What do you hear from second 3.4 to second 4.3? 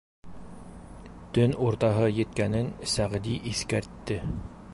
иҫкәртте: